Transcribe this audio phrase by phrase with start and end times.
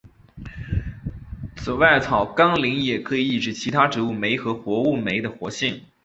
[1.55, 5.79] 此外草甘膦也可以抑制其他植物酶和动物酶的活性。